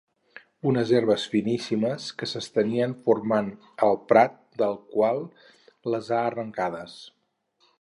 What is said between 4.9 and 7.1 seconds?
qual les ha arrencades.